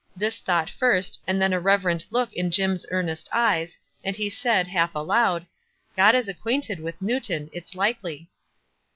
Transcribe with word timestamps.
This 0.15 0.39
thought 0.39 0.67
first, 0.67 1.19
and 1.27 1.39
then 1.39 1.53
a 1.53 1.59
reverent 1.59 2.07
look 2.09 2.33
in 2.33 2.49
Jim's 2.49 2.87
earnest 2.89 3.29
eyes, 3.31 3.77
and 4.03 4.15
he 4.15 4.31
said, 4.31 4.67
half 4.67 4.95
aloud, 4.95 5.45
"God 5.95 6.15
is 6.15 6.27
acquainted 6.27 6.79
with 6.79 6.99
Newton, 6.99 7.51
it's 7.53 7.75
likely." 7.75 8.27